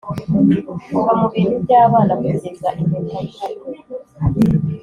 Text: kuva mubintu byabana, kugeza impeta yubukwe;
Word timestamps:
kuva 0.93 1.11
mubintu 1.21 1.55
byabana, 1.65 2.13
kugeza 2.21 2.45
impeta 2.51 2.69
yubukwe; 3.51 3.93